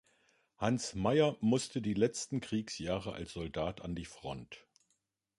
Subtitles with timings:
[0.57, 4.65] Hans Mayr musste die letzten Kriegsjahre als Soldat an die Front.